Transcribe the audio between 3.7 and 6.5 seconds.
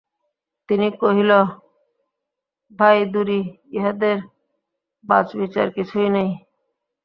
ইহাদের বাচবিচার কিছুই নাই।